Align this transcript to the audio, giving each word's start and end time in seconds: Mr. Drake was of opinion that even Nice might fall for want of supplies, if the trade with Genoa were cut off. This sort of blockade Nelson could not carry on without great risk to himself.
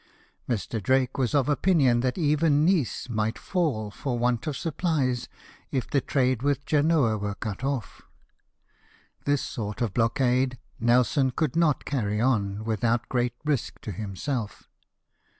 Mr. 0.49 0.81
Drake 0.81 1.19
was 1.19 1.35
of 1.35 1.47
opinion 1.47 1.99
that 1.99 2.17
even 2.17 2.65
Nice 2.65 3.07
might 3.07 3.37
fall 3.37 3.91
for 3.91 4.17
want 4.17 4.47
of 4.47 4.57
supplies, 4.57 5.27
if 5.69 5.87
the 5.87 6.01
trade 6.01 6.41
with 6.41 6.65
Genoa 6.65 7.19
were 7.19 7.35
cut 7.35 7.63
off. 7.63 8.01
This 9.25 9.43
sort 9.43 9.79
of 9.79 9.93
blockade 9.93 10.57
Nelson 10.79 11.29
could 11.29 11.55
not 11.55 11.85
carry 11.85 12.19
on 12.19 12.63
without 12.65 13.09
great 13.09 13.35
risk 13.45 13.79
to 13.81 13.91
himself. 13.91 14.67